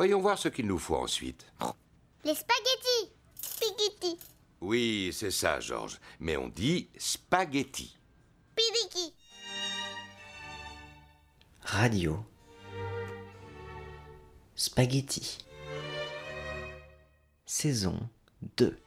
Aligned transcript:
Voyons 0.00 0.22
voir 0.22 0.38
ce 0.38 0.48
qu'il 0.48 0.66
nous 0.66 0.78
faut 0.78 0.96
ensuite. 0.96 1.44
Les 2.24 2.34
spaghettis 2.34 3.12
Spaghetti 3.34 4.18
Oui, 4.62 5.10
c'est 5.12 5.30
ça, 5.30 5.60
Georges. 5.60 6.00
Mais 6.18 6.38
on 6.38 6.48
dit 6.48 6.88
spaghetti. 6.96 7.98
Pidiki 8.56 9.12
Radio. 11.60 12.24
Spaghetti. 14.54 15.36
Saison 17.44 18.00
2. 18.56 18.78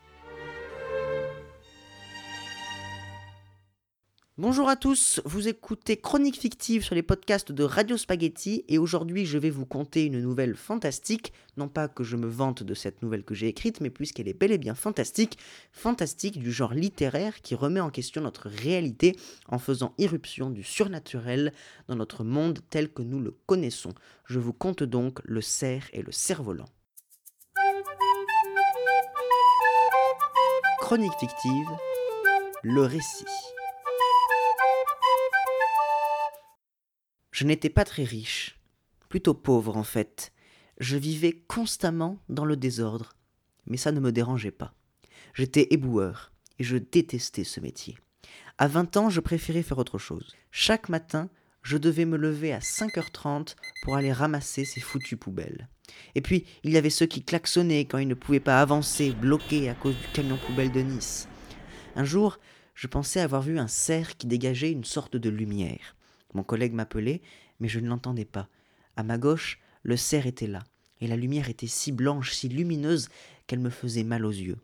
Bonjour 4.39 4.67
à 4.67 4.75
tous, 4.75 5.21
vous 5.25 5.47
écoutez 5.47 5.95
Chronique 5.95 6.39
fictive 6.39 6.83
sur 6.83 6.95
les 6.95 7.03
podcasts 7.03 7.51
de 7.51 7.63
Radio 7.63 7.97
Spaghetti 7.97 8.65
et 8.67 8.79
aujourd'hui 8.79 9.27
je 9.27 9.37
vais 9.37 9.51
vous 9.51 9.67
conter 9.67 10.05
une 10.05 10.19
nouvelle 10.19 10.55
fantastique, 10.55 11.33
non 11.55 11.67
pas 11.67 11.87
que 11.87 12.03
je 12.03 12.17
me 12.17 12.25
vante 12.25 12.63
de 12.63 12.73
cette 12.73 13.03
nouvelle 13.03 13.23
que 13.23 13.35
j'ai 13.35 13.47
écrite, 13.47 13.79
mais 13.79 13.91
puisqu'elle 13.91 14.27
est 14.27 14.33
bel 14.33 14.51
et 14.51 14.57
bien 14.57 14.73
fantastique, 14.73 15.37
fantastique 15.71 16.39
du 16.39 16.51
genre 16.51 16.73
littéraire 16.73 17.43
qui 17.43 17.53
remet 17.53 17.79
en 17.79 17.91
question 17.91 18.23
notre 18.23 18.49
réalité 18.49 19.15
en 19.49 19.59
faisant 19.59 19.93
irruption 19.99 20.49
du 20.49 20.63
surnaturel 20.63 21.53
dans 21.87 21.95
notre 21.95 22.23
monde 22.23 22.57
tel 22.71 22.91
que 22.91 23.03
nous 23.03 23.19
le 23.19 23.37
connaissons. 23.45 23.93
Je 24.25 24.39
vous 24.39 24.53
conte 24.53 24.81
donc 24.81 25.19
le 25.25 25.41
cerf 25.41 25.89
et 25.93 26.01
le 26.01 26.11
cerf-volant. 26.11 26.69
Chronique 30.79 31.19
fictive, 31.19 31.69
le 32.63 32.81
récit. 32.81 33.25
Je 37.43 37.47
n'étais 37.49 37.69
pas 37.69 37.83
très 37.83 38.05
riche, 38.05 38.57
plutôt 39.09 39.33
pauvre 39.33 39.75
en 39.75 39.83
fait. 39.83 40.31
Je 40.79 40.95
vivais 40.95 41.43
constamment 41.49 42.17
dans 42.29 42.45
le 42.45 42.55
désordre, 42.55 43.17
mais 43.67 43.75
ça 43.75 43.91
ne 43.91 43.99
me 43.99 44.13
dérangeait 44.13 44.49
pas. 44.49 44.73
J'étais 45.33 45.67
éboueur, 45.71 46.31
et 46.57 46.63
je 46.63 46.77
détestais 46.77 47.43
ce 47.43 47.59
métier. 47.59 47.97
À 48.57 48.69
20 48.69 48.95
ans, 48.95 49.09
je 49.09 49.19
préférais 49.19 49.61
faire 49.61 49.77
autre 49.77 49.97
chose. 49.97 50.33
Chaque 50.51 50.87
matin, 50.87 51.29
je 51.63 51.75
devais 51.75 52.05
me 52.05 52.15
lever 52.15 52.53
à 52.53 52.59
5h30 52.59 53.55
pour 53.81 53.97
aller 53.97 54.13
ramasser 54.13 54.63
ces 54.63 54.79
foutues 54.79 55.17
poubelles. 55.17 55.67
Et 56.15 56.21
puis, 56.21 56.45
il 56.63 56.71
y 56.71 56.77
avait 56.77 56.89
ceux 56.89 57.07
qui 57.07 57.25
klaxonnaient 57.25 57.83
quand 57.83 57.97
ils 57.97 58.07
ne 58.07 58.13
pouvaient 58.13 58.39
pas 58.39 58.61
avancer, 58.61 59.11
bloqués 59.11 59.67
à 59.67 59.73
cause 59.73 59.97
du 59.97 60.07
camion 60.13 60.37
poubelle 60.47 60.71
de 60.71 60.79
Nice. 60.79 61.27
Un 61.97 62.05
jour, 62.05 62.39
je 62.73 62.87
pensais 62.87 63.19
avoir 63.19 63.41
vu 63.41 63.59
un 63.59 63.67
cerf 63.67 64.15
qui 64.15 64.27
dégageait 64.27 64.71
une 64.71 64.85
sorte 64.85 65.17
de 65.17 65.29
lumière. 65.29 65.97
Mon 66.33 66.43
collègue 66.43 66.73
m'appelait, 66.73 67.21
mais 67.59 67.67
je 67.67 67.79
ne 67.79 67.87
l'entendais 67.87 68.25
pas. 68.25 68.47
À 68.95 69.03
ma 69.03 69.17
gauche, 69.17 69.59
le 69.83 69.97
cerf 69.97 70.27
était 70.27 70.47
là, 70.47 70.63
et 71.01 71.07
la 71.07 71.15
lumière 71.15 71.49
était 71.49 71.67
si 71.67 71.91
blanche, 71.91 72.33
si 72.33 72.49
lumineuse, 72.49 73.09
qu'elle 73.47 73.59
me 73.59 73.69
faisait 73.69 74.03
mal 74.03 74.25
aux 74.25 74.31
yeux. 74.31 74.57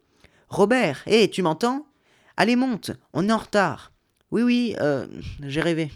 Robert, 0.47 1.03
hé, 1.05 1.29
tu 1.29 1.41
m'entends? 1.41 1.87
Allez, 2.37 2.55
monte, 2.55 2.91
on 3.13 3.27
est 3.27 3.33
en 3.33 3.37
retard. 3.37 3.91
Oui, 4.31 4.41
oui, 4.41 4.75
euh, 4.79 5.07
j'ai 5.41 5.61
rêvé. 5.61 5.91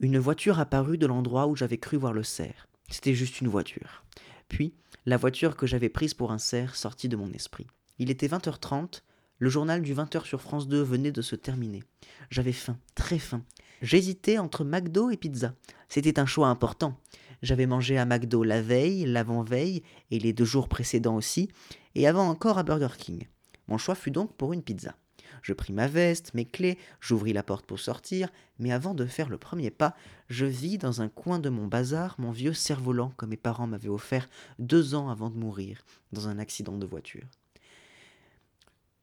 Une 0.00 0.18
voiture 0.18 0.58
apparut 0.58 0.98
de 0.98 1.06
l'endroit 1.06 1.46
où 1.46 1.56
j'avais 1.56 1.78
cru 1.78 1.96
voir 1.96 2.12
le 2.12 2.22
cerf. 2.22 2.66
C'était 2.90 3.14
juste 3.14 3.40
une 3.40 3.48
voiture. 3.48 4.04
Puis, 4.48 4.74
la 5.06 5.16
voiture 5.16 5.56
que 5.56 5.66
j'avais 5.66 5.88
prise 5.88 6.14
pour 6.14 6.32
un 6.32 6.38
cerf 6.38 6.74
sortit 6.74 7.08
de 7.08 7.16
mon 7.16 7.30
esprit. 7.32 7.66
Il 7.98 8.10
était 8.10 8.26
20h30, 8.26 9.02
le 9.38 9.48
journal 9.48 9.82
du 9.82 9.94
20h 9.94 10.24
sur 10.24 10.40
France 10.40 10.68
2 10.68 10.82
venait 10.82 11.12
de 11.12 11.22
se 11.22 11.36
terminer. 11.36 11.84
J'avais 12.30 12.52
faim, 12.52 12.78
très 12.94 13.18
faim. 13.18 13.44
J'hésitais 13.84 14.38
entre 14.38 14.64
McDo 14.64 15.10
et 15.10 15.18
pizza. 15.18 15.52
C'était 15.90 16.18
un 16.18 16.24
choix 16.24 16.48
important. 16.48 16.98
J'avais 17.42 17.66
mangé 17.66 17.98
à 17.98 18.06
McDo 18.06 18.42
la 18.42 18.62
veille, 18.62 19.04
l'avant-veille 19.04 19.82
et 20.10 20.18
les 20.18 20.32
deux 20.32 20.46
jours 20.46 20.70
précédents 20.70 21.16
aussi, 21.16 21.50
et 21.94 22.08
avant 22.08 22.26
encore 22.30 22.56
à 22.56 22.62
Burger 22.62 22.96
King. 22.96 23.28
Mon 23.68 23.76
choix 23.76 23.94
fut 23.94 24.10
donc 24.10 24.32
pour 24.36 24.54
une 24.54 24.62
pizza. 24.62 24.94
Je 25.42 25.52
pris 25.52 25.74
ma 25.74 25.86
veste, 25.86 26.32
mes 26.32 26.46
clés, 26.46 26.78
j'ouvris 26.98 27.34
la 27.34 27.42
porte 27.42 27.66
pour 27.66 27.78
sortir, 27.78 28.30
mais 28.58 28.72
avant 28.72 28.94
de 28.94 29.04
faire 29.04 29.28
le 29.28 29.36
premier 29.36 29.70
pas, 29.70 29.94
je 30.28 30.46
vis 30.46 30.78
dans 30.78 31.02
un 31.02 31.10
coin 31.10 31.38
de 31.38 31.50
mon 31.50 31.66
bazar 31.66 32.14
mon 32.16 32.30
vieux 32.30 32.54
cerf-volant 32.54 33.12
que 33.18 33.26
mes 33.26 33.36
parents 33.36 33.66
m'avaient 33.66 33.90
offert 33.90 34.30
deux 34.58 34.94
ans 34.94 35.10
avant 35.10 35.28
de 35.28 35.36
mourir, 35.36 35.84
dans 36.10 36.28
un 36.28 36.38
accident 36.38 36.78
de 36.78 36.86
voiture. 36.86 37.26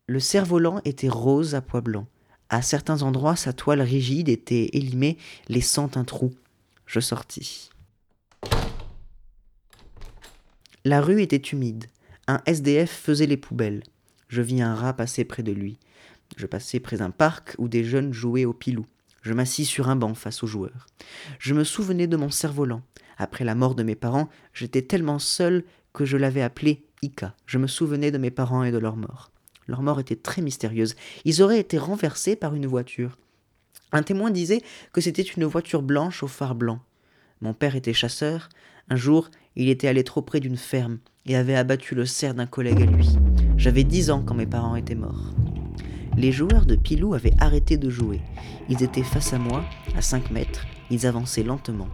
Le 0.08 0.20
cerf-volant 0.20 0.82
était 0.86 1.08
rose 1.08 1.54
à 1.54 1.62
pois 1.62 1.82
blanc. 1.82 2.08
À 2.54 2.62
certains 2.62 3.02
endroits, 3.02 3.38
sa 3.38 3.54
toile 3.54 3.80
rigide 3.80 4.28
était 4.28 4.72
élimée, 4.74 5.18
laissant 5.48 5.90
un 5.96 6.04
trou. 6.04 6.34
Je 6.86 7.00
sortis. 7.00 7.70
La 10.84 11.00
rue 11.00 11.22
était 11.22 11.38
humide. 11.38 11.86
Un 12.28 12.42
SDF 12.46 12.92
faisait 12.92 13.26
les 13.26 13.38
poubelles. 13.38 13.84
Je 14.28 14.42
vis 14.42 14.62
un 14.62 14.76
rat 14.76 14.92
passer 14.92 15.24
près 15.24 15.44
de 15.44 15.54
lui. 15.54 15.80
Je 16.36 16.46
passais 16.46 16.82
près 16.82 16.98
d'un 16.98 17.10
parc 17.10 17.56
où 17.58 17.70
des 17.70 17.86
jeunes 17.86 18.12
jouaient 18.12 18.44
au 18.44 18.54
pilou. 18.54 18.86
Je 19.22 19.32
m'assis 19.34 19.64
sur 19.64 19.88
un 19.88 19.96
banc 19.96 20.14
face 20.14 20.44
aux 20.44 20.48
joueurs. 20.48 20.88
Je 21.40 21.54
me 21.54 21.64
souvenais 21.64 22.08
de 22.08 22.18
mon 22.18 22.30
cerf-volant. 22.30 22.82
Après 23.18 23.46
la 23.46 23.56
mort 23.56 23.76
de 23.76 23.84
mes 23.84 23.96
parents, 23.96 24.28
j'étais 24.54 24.82
tellement 24.82 25.20
seul 25.20 25.64
que 25.94 26.04
je 26.04 26.18
l'avais 26.18 26.42
appelé 26.42 26.84
Ika. 27.02 27.34
Je 27.46 27.60
me 27.60 27.68
souvenais 27.68 28.12
de 28.12 28.18
mes 28.18 28.32
parents 28.32 28.66
et 28.66 28.72
de 28.72 28.78
leur 28.78 28.98
mort. 28.98 29.31
Leur 29.68 29.82
mort 29.82 30.00
était 30.00 30.16
très 30.16 30.42
mystérieuse. 30.42 30.96
Ils 31.26 31.42
auraient 31.42 31.60
été 31.60 31.78
renversés 31.78 32.36
par 32.36 32.56
une 32.56 32.68
voiture. 32.68 33.18
Un 33.92 34.04
témoin 34.04 34.32
disait 34.32 34.62
que 34.94 35.02
c'était 35.02 35.22
une 35.22 35.46
voiture 35.46 35.82
blanche 35.82 36.24
au 36.24 36.28
phare 36.28 36.56
blanc. 36.56 36.80
Mon 37.42 37.54
père 37.54 37.76
était 37.76 37.94
chasseur. 37.94 38.50
Un 38.90 38.96
jour, 38.96 39.30
il 39.56 39.70
était 39.70 39.88
allé 39.88 40.04
trop 40.04 40.22
près 40.22 40.40
d'une 40.40 40.58
ferme 40.58 41.00
et 41.26 41.36
avait 41.36 41.56
abattu 41.56 41.96
le 41.96 42.06
cerf 42.06 42.34
d'un 42.34 42.46
collègue 42.46 42.82
à 42.82 42.86
lui. 42.86 43.10
J'avais 43.58 43.84
dix 43.84 44.12
ans 44.12 44.24
quand 44.26 44.36
mes 44.36 44.46
parents 44.46 44.76
étaient 44.76 44.96
morts. 44.96 45.34
Les 46.18 46.32
joueurs 46.32 46.66
de 46.66 46.76
Pilou 46.76 47.14
avaient 47.14 47.34
arrêté 47.40 47.78
de 47.78 47.90
jouer. 47.90 48.22
Ils 48.70 48.84
étaient 48.84 49.04
face 49.04 49.34
à 49.34 49.38
moi, 49.38 49.64
à 49.96 50.02
cinq 50.02 50.30
mètres. 50.32 50.66
Ils 50.90 51.06
avançaient 51.06 51.44
lentement. 51.44 51.88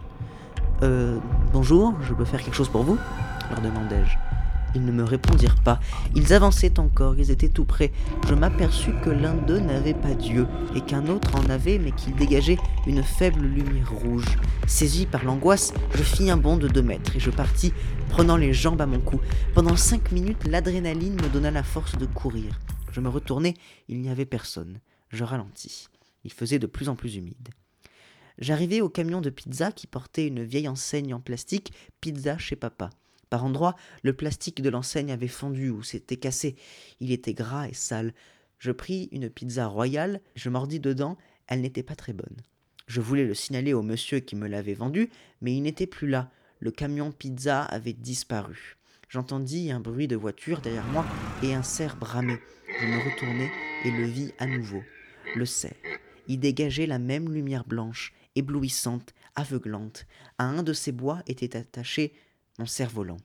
Euh, 0.82 1.18
bonjour, 1.52 1.94
je 2.02 2.14
peux 2.14 2.24
faire 2.24 2.42
quelque 2.42 2.56
chose 2.56 2.68
pour 2.68 2.82
vous? 2.82 2.98
leur 3.50 3.60
demandai-je. 3.60 4.16
Ils 4.74 4.84
ne 4.84 4.92
me 4.92 5.02
répondirent 5.02 5.60
pas. 5.62 5.80
Ils 6.14 6.32
avançaient 6.32 6.78
encore, 6.78 7.18
ils 7.18 7.30
étaient 7.30 7.48
tout 7.48 7.64
près. 7.64 7.92
Je 8.28 8.34
m'aperçus 8.34 8.92
que 9.02 9.10
l'un 9.10 9.34
d'eux 9.34 9.60
n'avait 9.60 9.94
pas 9.94 10.14
Dieu, 10.14 10.46
et 10.74 10.80
qu'un 10.80 11.06
autre 11.08 11.34
en 11.36 11.48
avait, 11.50 11.78
mais 11.78 11.92
qu'il 11.92 12.14
dégageait 12.14 12.58
une 12.86 13.02
faible 13.02 13.40
lumière 13.40 13.90
rouge. 13.92 14.38
Saisi 14.66 15.06
par 15.06 15.24
l'angoisse, 15.24 15.72
je 15.94 16.02
fis 16.02 16.30
un 16.30 16.36
bond 16.36 16.56
de 16.56 16.68
deux 16.68 16.82
mètres, 16.82 17.16
et 17.16 17.20
je 17.20 17.30
partis, 17.30 17.72
prenant 18.10 18.36
les 18.36 18.52
jambes 18.52 18.80
à 18.80 18.86
mon 18.86 19.00
cou. 19.00 19.20
Pendant 19.54 19.76
cinq 19.76 20.12
minutes, 20.12 20.46
l'adrénaline 20.46 21.14
me 21.14 21.28
donna 21.28 21.50
la 21.50 21.62
force 21.62 21.96
de 21.96 22.06
courir. 22.06 22.58
Je 22.92 23.00
me 23.00 23.08
retournai, 23.08 23.54
il 23.88 24.00
n'y 24.00 24.10
avait 24.10 24.26
personne. 24.26 24.80
Je 25.10 25.24
ralentis. 25.24 25.88
Il 26.24 26.32
faisait 26.32 26.58
de 26.58 26.66
plus 26.66 26.88
en 26.88 26.96
plus 26.96 27.16
humide. 27.16 27.48
J'arrivai 28.38 28.82
au 28.82 28.88
camion 28.88 29.20
de 29.20 29.30
pizza 29.30 29.72
qui 29.72 29.86
portait 29.86 30.26
une 30.26 30.44
vieille 30.44 30.68
enseigne 30.68 31.14
en 31.14 31.20
plastique, 31.20 31.72
Pizza 32.00 32.38
chez 32.38 32.54
papa. 32.54 32.90
Par 33.30 33.44
endroits, 33.44 33.76
le 34.02 34.12
plastique 34.12 34.62
de 34.62 34.70
l'enseigne 34.70 35.12
avait 35.12 35.28
fondu 35.28 35.70
ou 35.70 35.82
s'était 35.82 36.16
cassé. 36.16 36.56
Il 37.00 37.12
était 37.12 37.34
gras 37.34 37.68
et 37.68 37.74
sale. 37.74 38.14
Je 38.58 38.72
pris 38.72 39.08
une 39.12 39.30
pizza 39.30 39.66
royale, 39.66 40.20
je 40.34 40.48
mordis 40.48 40.80
dedans, 40.80 41.16
elle 41.46 41.60
n'était 41.60 41.82
pas 41.82 41.94
très 41.94 42.12
bonne. 42.12 42.36
Je 42.86 43.00
voulais 43.00 43.24
le 43.24 43.34
signaler 43.34 43.74
au 43.74 43.82
monsieur 43.82 44.20
qui 44.20 44.34
me 44.34 44.48
l'avait 44.48 44.74
vendue, 44.74 45.10
mais 45.40 45.54
il 45.54 45.62
n'était 45.62 45.86
plus 45.86 46.08
là. 46.08 46.30
Le 46.58 46.70
camion 46.70 47.12
pizza 47.12 47.62
avait 47.62 47.92
disparu. 47.92 48.76
J'entendis 49.08 49.70
un 49.70 49.80
bruit 49.80 50.08
de 50.08 50.16
voiture 50.16 50.60
derrière 50.60 50.86
moi 50.86 51.06
et 51.42 51.54
un 51.54 51.62
cerf 51.62 51.96
bramer. 51.96 52.38
Je 52.80 52.86
me 52.86 52.98
retournai 52.98 53.50
et 53.84 53.90
le 53.90 54.04
vis 54.04 54.32
à 54.38 54.46
nouveau. 54.46 54.82
Le 55.36 55.46
cerf. 55.46 55.76
Il 56.26 56.40
dégageait 56.40 56.86
la 56.86 56.98
même 56.98 57.32
lumière 57.32 57.64
blanche, 57.64 58.12
éblouissante, 58.34 59.14
aveuglante. 59.34 60.06
À 60.36 60.44
un 60.44 60.62
de 60.62 60.72
ses 60.72 60.92
bois 60.92 61.22
était 61.26 61.56
attaché 61.56 62.12
mon 62.58 62.66
cerf-volant. 62.66 63.18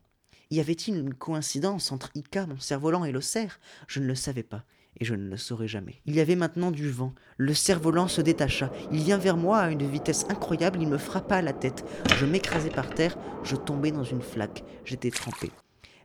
Y 0.52 0.60
avait-il 0.60 0.98
une 0.98 1.14
coïncidence 1.14 1.92
entre 1.92 2.12
Ika, 2.16 2.46
mon 2.46 2.60
cerf-volant, 2.60 3.06
et 3.06 3.12
le 3.12 3.22
cerf? 3.22 3.60
Je 3.88 4.00
ne 4.00 4.06
le 4.06 4.16
savais 4.16 4.44
pas, 4.44 4.64
et 5.00 5.06
je 5.06 5.16
ne 5.16 5.30
le 5.30 5.38
saurais 5.38 5.68
jamais. 5.68 6.02
Il 6.06 6.16
y 6.16 6.20
avait 6.20 6.36
maintenant 6.36 6.70
du 6.70 6.90
vent. 6.90 7.14
Le 7.38 7.54
cerf-volant 7.54 8.08
se 8.08 8.22
détacha. 8.22 8.72
Il 8.92 9.02
vient 9.02 9.18
vers 9.18 9.38
moi 9.38 9.60
à 9.60 9.72
une 9.72 9.90
vitesse 9.90 10.26
incroyable, 10.30 10.80
il 10.82 10.88
me 10.88 10.98
frappa 10.98 11.38
à 11.38 11.42
la 11.42 11.54
tête. 11.54 11.84
Je 12.18 12.26
m'écrasai 12.26 12.70
par 12.70 12.94
terre, 12.94 13.18
je 13.44 13.56
tombai 13.56 13.92
dans 13.92 14.04
une 14.04 14.22
flaque. 14.22 14.64
J'étais 14.86 15.12
trempé. 15.12 15.52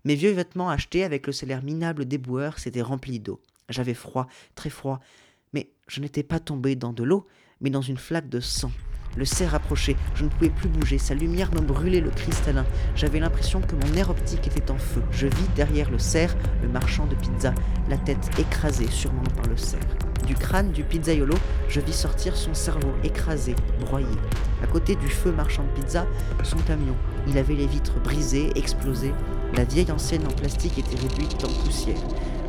Mes 0.05 0.15
vieux 0.15 0.33
vêtements 0.33 0.71
achetés 0.71 1.05
avec 1.05 1.27
le 1.27 1.33
salaire 1.33 1.63
minable 1.63 2.07
des 2.07 2.19
boueurs 2.19 2.59
s'étaient 2.59 2.81
remplis 2.81 3.21
d'eau. 3.21 3.41
J'avais 3.69 3.95
froid, 3.95 4.27
très 4.55 4.71
froid, 4.71 5.01
mais 5.53 5.71
je 5.89 6.01
n'étais 6.01 6.23
pas 6.23 6.41
tombé 6.41 6.77
dans 6.77 6.95
de 6.95 7.03
l'eau, 7.03 7.27
mais 7.61 7.69
dans 7.69 7.83
une 7.83 7.99
flaque 7.99 8.29
de 8.31 8.41
sang. 8.41 8.71
Le 9.17 9.25
cerf 9.25 9.55
approchait, 9.55 9.97
je 10.15 10.25
ne 10.25 10.29
pouvais 10.29 10.51
plus 10.51 10.69
bouger, 10.69 10.99
sa 10.99 11.15
lumière 11.15 11.53
me 11.53 11.61
brûlait 11.61 12.01
le 12.01 12.11
cristallin. 12.11 12.65
J'avais 12.95 13.19
l'impression 13.21 13.61
que 13.61 13.75
mon 13.75 13.95
air 13.95 14.11
optique 14.11 14.47
était 14.47 14.71
en 14.71 14.79
feu. 14.79 15.03
Je 15.11 15.27
vis 15.27 15.49
derrière 15.57 15.91
le 15.91 15.99
cerf 15.99 16.37
le 16.63 16.69
marchand 16.69 17.07
de 17.07 17.15
pizza, 17.15 17.55
la 17.89 17.97
tête 17.97 18.31
écrasée 18.39 18.89
sûrement 18.89 19.23
par 19.37 19.47
le 19.47 19.57
cerf. 19.57 19.81
Du 20.27 20.35
crâne 20.35 20.73
du 20.73 20.85
pizzaiolo, 20.85 21.35
je 21.69 21.81
vis 21.81 21.95
sortir 21.95 22.37
son 22.37 22.53
cerveau 22.53 22.93
écrasé, 23.03 23.57
broyé. 23.81 24.07
À 24.63 24.67
côté 24.67 24.95
du 24.95 25.09
feu 25.09 25.33
marchand 25.33 25.65
de 25.65 25.81
pizza, 25.81 26.07
son 26.43 26.59
camion. 26.59 26.95
Il 27.27 27.39
avait 27.39 27.55
les 27.55 27.67
vitres 27.67 27.99
brisées, 28.01 28.51
explosées. 28.55 29.15
La 29.55 29.65
vieille 29.65 29.91
enseigne 29.91 30.27
en 30.27 30.33
plastique 30.33 30.79
était 30.79 30.97
réduite 30.97 31.43
en 31.45 31.65
poussière. 31.65 31.97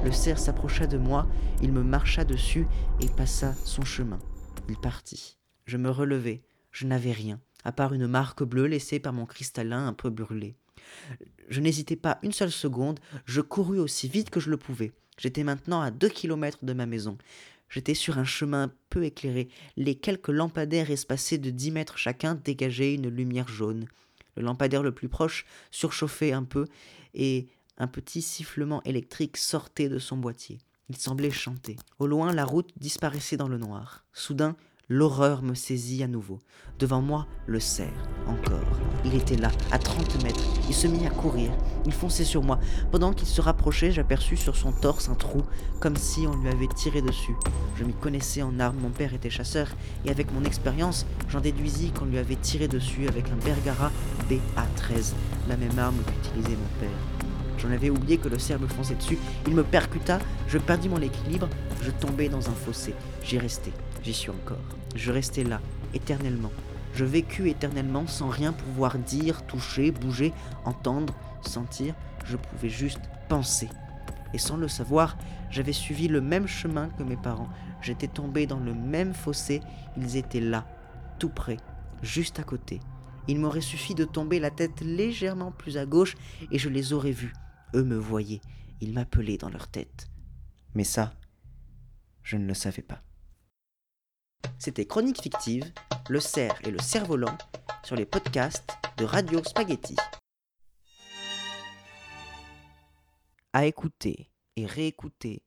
Le 0.04 0.12
cerf 0.12 0.40
s'approcha 0.40 0.88
de 0.88 0.98
moi, 0.98 1.28
il 1.62 1.72
me 1.72 1.84
marcha 1.84 2.26
dessus 2.26 2.68
et 3.00 3.08
passa 3.08 3.54
son 3.64 3.86
chemin. 3.86 4.20
Il 4.68 4.78
partit. 4.78 5.38
Je 5.66 5.78
me 5.78 5.90
relevai. 5.90 6.44
Je 6.80 6.88
n'avais 6.88 7.12
rien, 7.12 7.42
à 7.66 7.74
part 7.74 7.94
une 7.94 8.08
marque 8.08 8.42
bleue 8.42 8.68
laissée 8.68 9.02
par 9.02 9.12
mon 9.12 9.26
cristallin 9.26 9.86
un 9.86 9.92
peu 9.92 10.10
brûlé. 10.10 10.56
Je 11.50 11.60
n'hésitai 11.60 11.98
pas 11.98 12.20
une 12.24 12.32
seule 12.32 12.54
seconde, 12.54 13.02
je 13.26 13.42
courus 13.42 13.82
aussi 13.82 14.08
vite 14.08 14.30
que 14.30 14.40
je 14.40 14.50
le 14.50 14.56
pouvais. 14.56 14.94
J'étais 15.18 15.44
maintenant 15.44 15.82
à 15.82 15.92
deux 15.92 16.08
kilomètres 16.08 16.64
de 16.64 16.72
ma 16.72 16.86
maison. 16.86 17.18
J'étais 17.68 17.96
sur 17.96 18.18
un 18.18 18.24
chemin 18.24 18.72
peu 18.90 19.04
éclairé. 19.04 19.50
Les 19.76 19.96
quelques 19.96 20.30
lampadaires 20.30 20.90
espacés 20.90 21.38
de 21.38 21.50
dix 21.50 21.72
mètres 21.72 21.98
chacun 21.98 22.36
dégageaient 22.36 22.94
une 22.94 23.10
lumière 23.10 23.50
jaune. 23.50 23.86
Le 24.38 24.44
lampadaire 24.44 24.82
le 24.82 24.94
plus 24.94 25.10
proche 25.10 25.46
surchauffait 25.72 26.32
un 26.32 26.46
peu 26.46 26.66
et 27.14 27.50
un 27.78 27.88
petit 27.88 28.22
sifflement 28.22 28.82
électrique 28.84 29.36
sortait 29.36 29.90
de 29.90 30.00
son 30.00 30.16
boîtier. 30.16 30.60
Il 30.88 30.96
semblait 30.96 31.30
chanter. 31.30 31.76
Au 32.00 32.08
loin, 32.08 32.32
la 32.32 32.46
route 32.46 32.72
disparaissait 32.78 33.36
dans 33.36 33.50
le 33.50 33.58
noir. 33.58 34.06
Soudain, 34.14 34.56
L'horreur 34.92 35.44
me 35.44 35.54
saisit 35.54 36.02
à 36.02 36.08
nouveau. 36.08 36.40
Devant 36.80 37.00
moi, 37.00 37.28
le 37.46 37.60
cerf, 37.60 37.94
encore. 38.26 38.58
Il 39.06 39.14
était 39.14 39.36
là, 39.36 39.52
à 39.72 39.78
30 39.78 40.24
mètres. 40.24 40.44
Il 40.68 40.74
se 40.74 40.88
mit 40.88 41.06
à 41.06 41.12
courir. 41.12 41.52
Il 41.86 41.94
fonçait 41.94 42.24
sur 42.24 42.42
moi. 42.42 42.60
Pendant 42.92 43.14
qu'il 43.14 43.28
se 43.28 43.40
rapprochait, 43.40 43.92
j'aperçus 43.92 44.36
sur 44.36 44.56
son 44.56 44.72
torse 44.72 45.08
un 45.08 45.14
trou, 45.14 45.44
comme 45.80 45.96
si 45.96 46.26
on 46.26 46.36
lui 46.38 46.50
avait 46.50 46.66
tiré 46.66 47.04
dessus. 47.04 47.36
Je 47.76 47.84
m'y 47.84 47.94
connaissais 47.94 48.42
en 48.42 48.60
armes, 48.60 48.80
mon 48.82 48.90
père 48.90 49.14
était 49.14 49.30
chasseur, 49.30 49.68
et 50.06 50.10
avec 50.10 50.34
mon 50.34 50.44
expérience, 50.44 51.06
j'en 51.30 51.40
déduisis 51.40 51.92
qu'on 51.92 52.06
lui 52.06 52.18
avait 52.18 52.36
tiré 52.36 52.68
dessus 52.68 53.08
avec 53.08 53.30
un 53.30 53.46
Bergara 53.46 53.92
BA-13, 54.28 55.14
la 55.48 55.58
même 55.58 55.78
arme 55.78 55.98
qu'utilisait 55.98 56.58
mon 56.58 56.80
père. 56.80 57.30
J'en 57.60 57.70
avais 57.70 57.92
oublié 57.92 58.18
que 58.18 58.30
le 58.30 58.40
cerf 58.40 58.60
me 58.60 58.68
fonçait 58.68 58.96
dessus. 58.96 59.20
Il 59.46 59.54
me 59.54 59.64
percuta, 59.64 60.18
je 60.48 60.58
perdis 60.58 60.90
mon 60.90 61.02
équilibre, 61.02 61.48
je 61.84 61.92
tombai 61.92 62.28
dans 62.28 62.50
un 62.50 62.54
fossé. 62.54 62.96
J'y 63.22 63.38
restais, 63.38 63.74
j'y 64.04 64.14
suis 64.14 64.30
encore. 64.30 64.58
Je 64.96 65.12
restais 65.12 65.44
là, 65.44 65.62
éternellement. 65.94 66.52
Je 66.94 67.06
vécus 67.06 67.52
éternellement 67.52 68.08
sans 68.08 68.30
rien 68.30 68.52
pouvoir 68.52 68.98
dire, 68.98 69.46
toucher, 69.46 69.92
bouger, 69.92 70.34
entendre, 70.66 71.14
sentir. 71.42 71.96
Je 72.26 72.38
pouvais 72.38 72.70
juste 72.70 73.02
penser. 73.28 73.70
Et 74.34 74.38
sans 74.38 74.58
le 74.58 74.68
savoir, 74.68 75.18
j'avais 75.50 75.74
suivi 75.74 76.08
le 76.08 76.22
même 76.22 76.48
chemin 76.48 76.90
que 76.90 77.04
mes 77.04 77.18
parents. 77.18 77.50
J'étais 77.82 78.08
tombé 78.08 78.48
dans 78.48 78.60
le 78.60 78.74
même 78.74 79.14
fossé. 79.14 79.62
Ils 79.98 80.18
étaient 80.18 80.42
là, 80.42 80.68
tout 81.18 81.30
près, 81.30 81.58
juste 82.02 82.40
à 82.40 82.44
côté. 82.44 82.80
Il 83.28 83.40
m'aurait 83.40 83.62
suffi 83.62 83.96
de 83.96 84.06
tomber 84.06 84.40
la 84.40 84.52
tête 84.52 84.82
légèrement 84.82 85.52
plus 85.52 85.78
à 85.78 85.86
gauche 85.86 86.16
et 86.52 86.58
je 86.58 86.70
les 86.70 86.94
aurais 86.94 87.12
vus. 87.12 87.34
Eux 87.76 87.84
me 87.84 87.98
voyaient. 87.98 88.42
Ils 88.82 88.94
m'appelaient 88.94 89.38
dans 89.38 89.50
leur 89.50 89.68
tête. 89.68 90.08
Mais 90.74 90.84
ça, 90.84 91.14
je 92.24 92.38
ne 92.38 92.48
le 92.48 92.54
savais 92.54 92.82
pas. 92.82 93.02
C'était 94.58 94.86
Chronique 94.86 95.22
fictive, 95.22 95.72
le 96.10 96.20
cerf 96.20 96.60
et 96.64 96.72
le 96.72 96.80
cerf-volant 96.80 97.38
sur 97.84 97.96
les 97.96 98.06
podcasts 98.06 98.72
de 98.98 99.06
Radio 99.06 99.42
Spaghetti. 99.44 99.96
À 103.54 103.66
écouter 103.66 104.32
et 104.56 104.66
réécouter 104.66 105.44